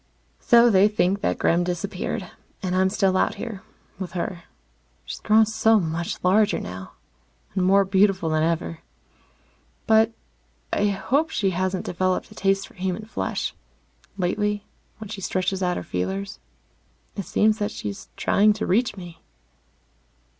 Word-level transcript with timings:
So 0.39 0.71
they 0.71 0.87
think 0.87 1.21
that 1.21 1.37
Gremm 1.37 1.63
disappeared. 1.63 2.31
And 2.63 2.75
I'm 2.75 2.89
still 2.89 3.15
out 3.15 3.35
here 3.35 3.61
with 3.99 4.13
her. 4.13 4.45
She's 5.05 5.19
grown 5.19 5.45
so 5.45 5.79
much 5.79 6.17
larger 6.23 6.59
now, 6.59 6.93
and 7.53 7.63
more 7.63 7.85
beautiful 7.85 8.27
than 8.27 8.41
ever. 8.41 8.79
But 9.85 10.11
I 10.73 10.87
hope 10.87 11.29
she 11.29 11.51
hasn't 11.51 11.85
developed 11.85 12.31
a 12.31 12.33
taste 12.33 12.67
for 12.67 12.73
human 12.73 13.05
flesh. 13.05 13.53
Lately, 14.17 14.65
when 14.97 15.09
she 15.09 15.21
stretches 15.21 15.61
out 15.61 15.77
her 15.77 15.83
feelers, 15.83 16.39
it 17.15 17.25
seems 17.25 17.59
that 17.59 17.69
she's 17.69 18.09
trying 18.17 18.53
to 18.53 18.65
reach 18.65 18.97
me. 18.97 19.21